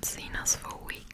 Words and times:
not 0.00 0.04
seen 0.06 0.34
us 0.36 0.56
for 0.56 0.74
weeks. 0.86 1.09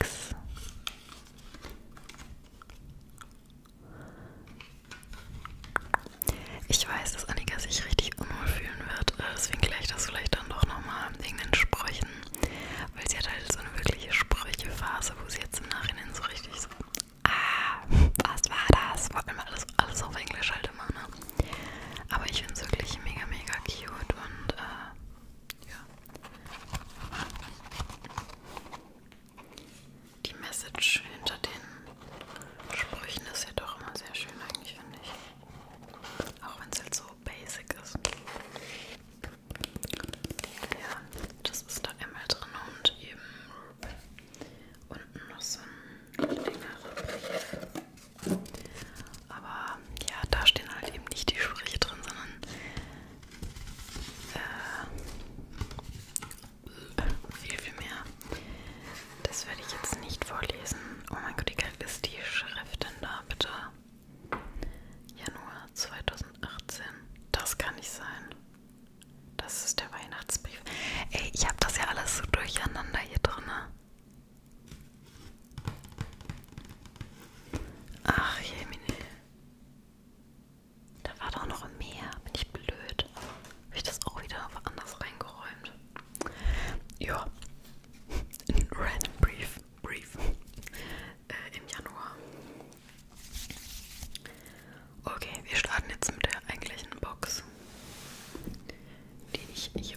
Merci. 99.75 99.96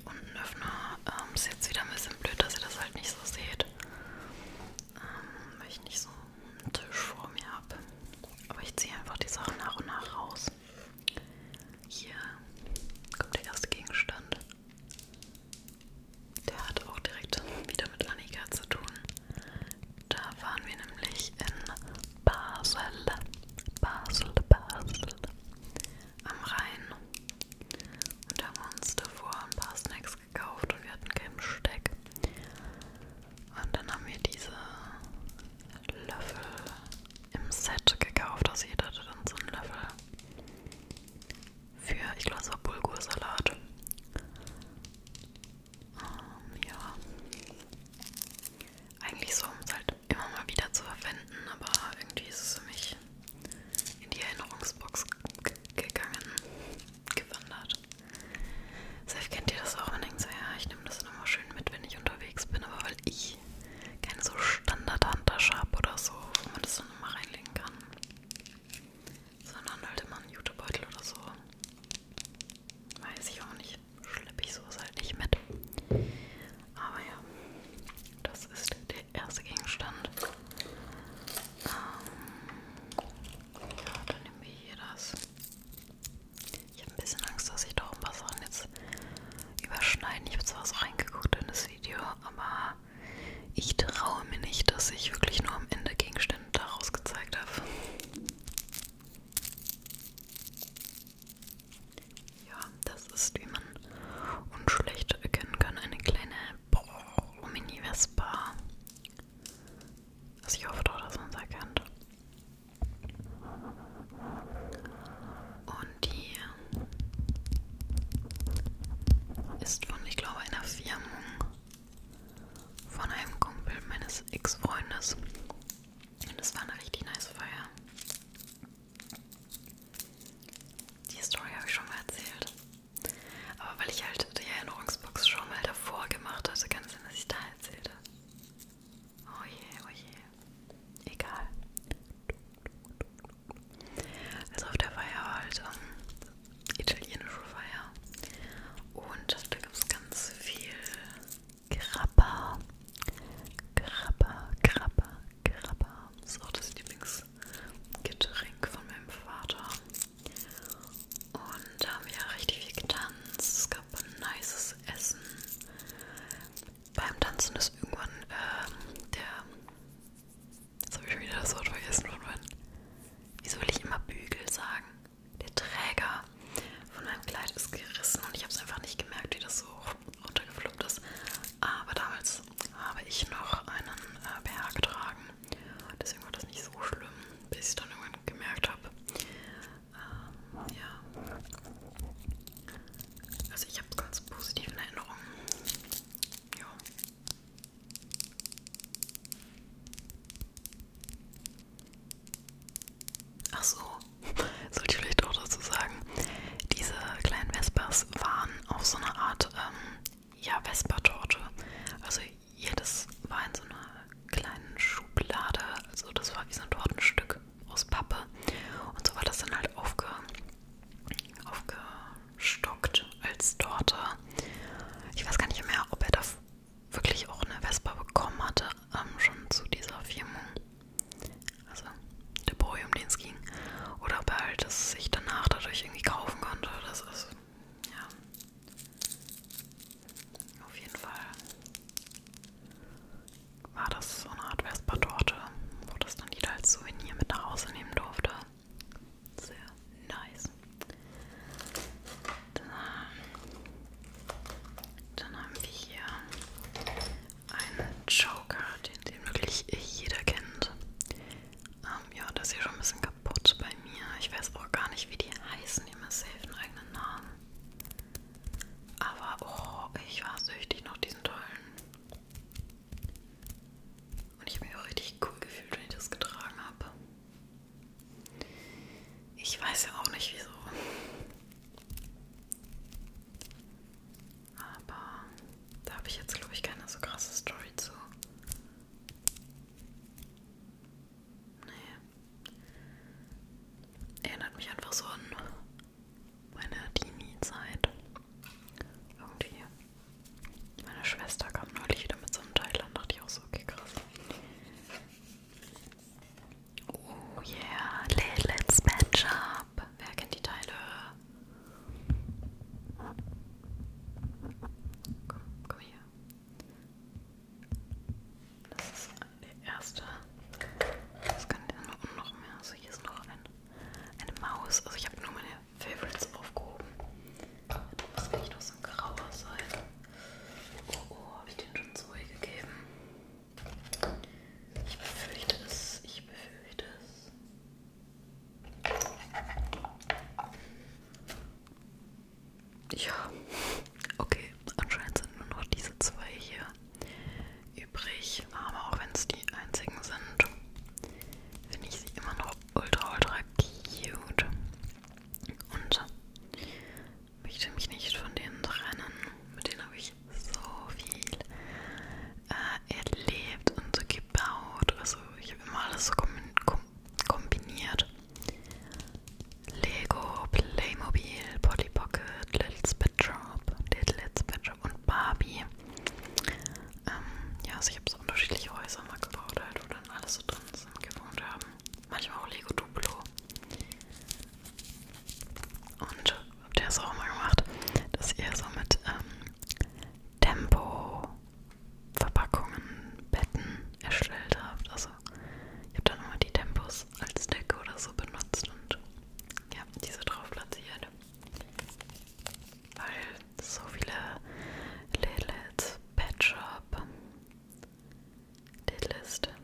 list. 409.30 409.59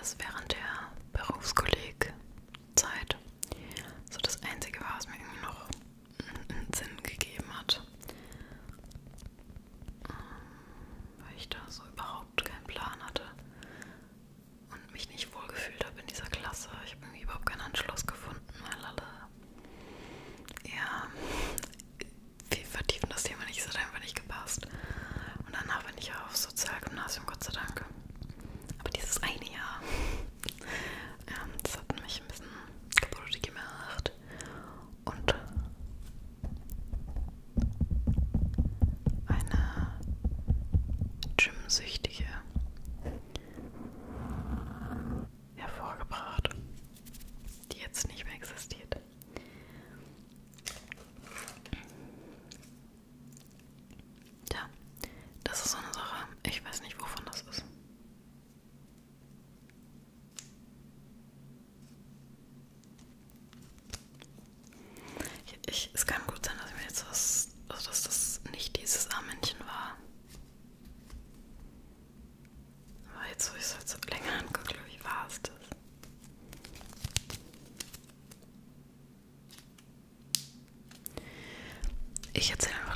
das 0.00 0.16
während 0.18 0.52
der 0.52 0.58
Berufsgruppe. 1.12 1.59
Ich 82.40 82.50
erzähle 82.50 82.89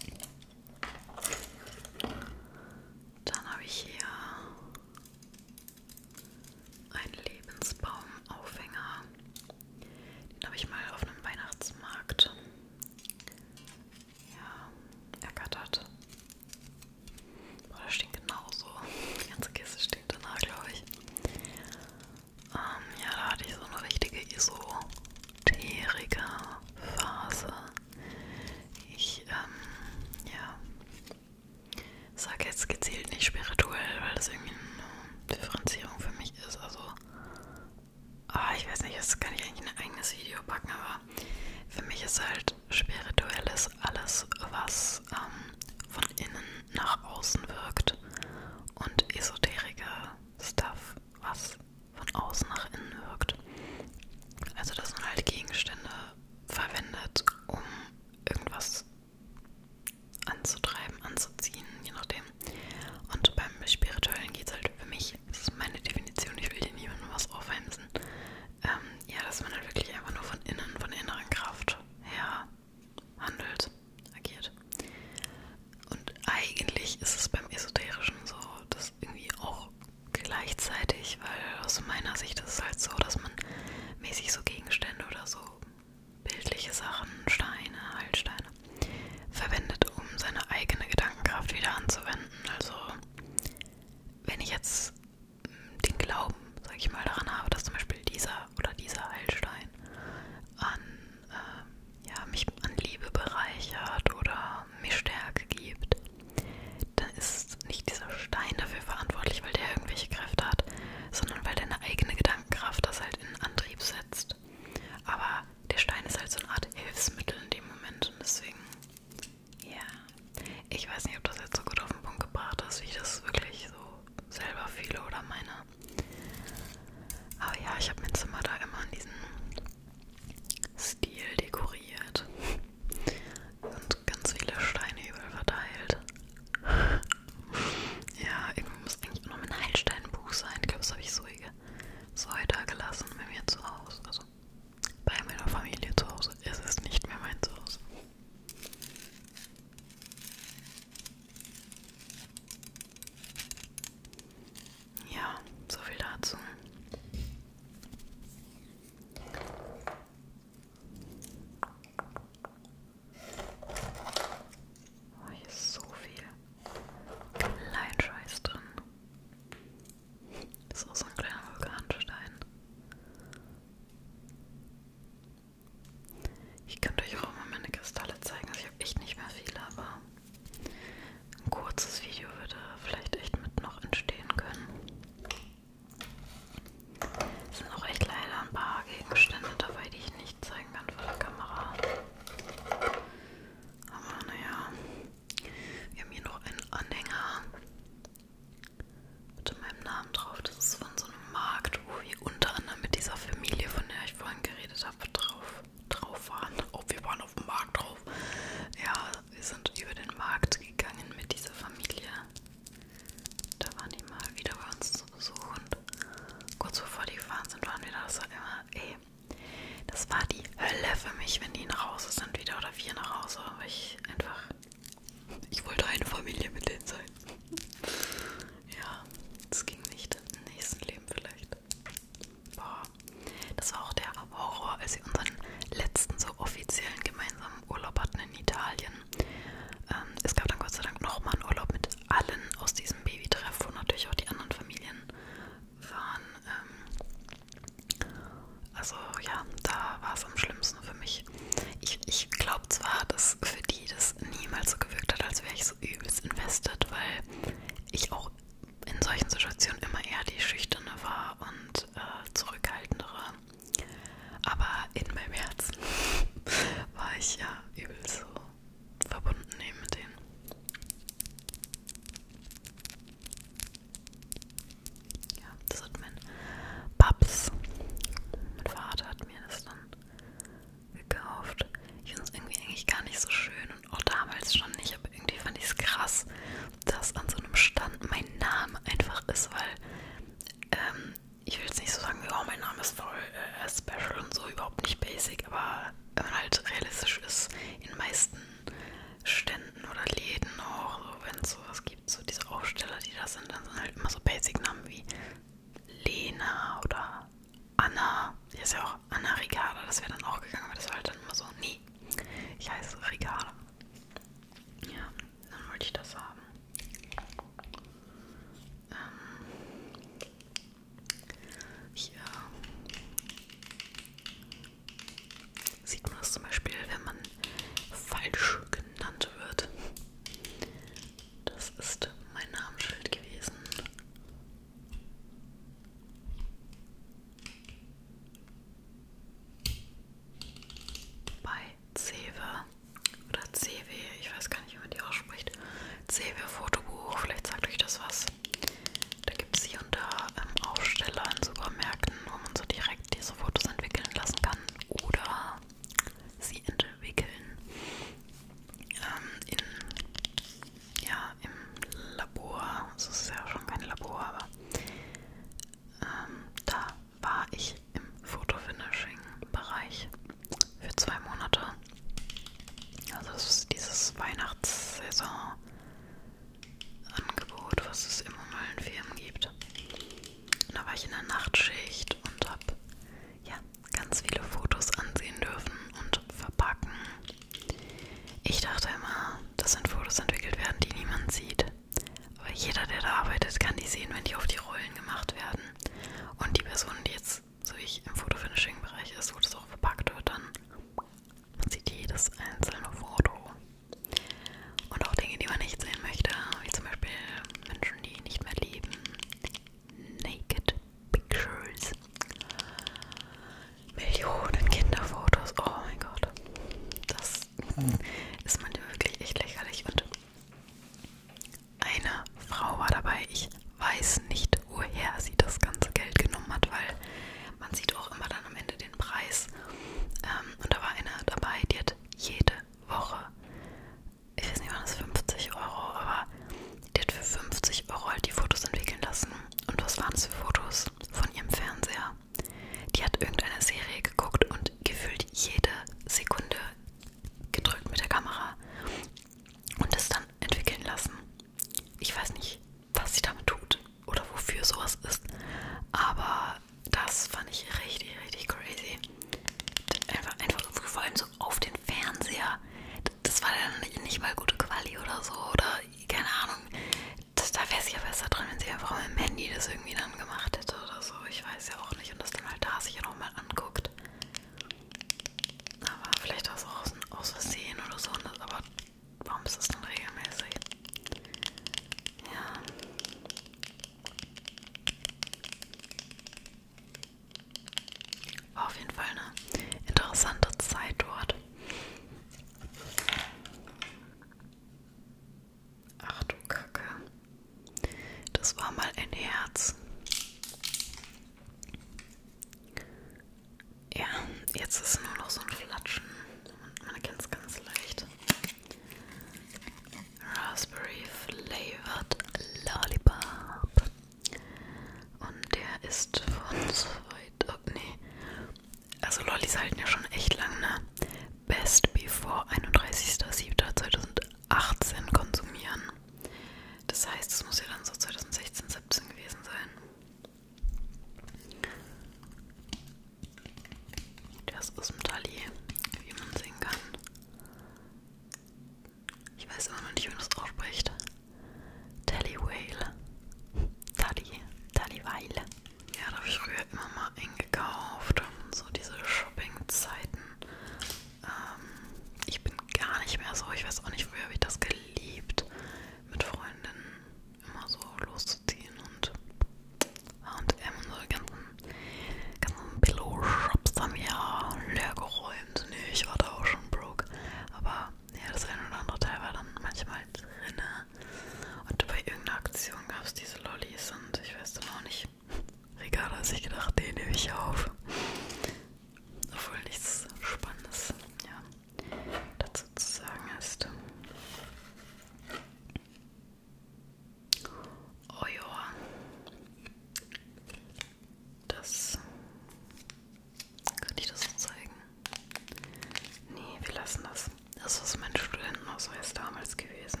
Das. 596.96 597.30
Das 597.62 597.82
ist 597.82 598.00
mein 598.00 598.16
Studentenausweis 598.16 599.12
damals 599.12 599.56
gewesen. 599.56 600.00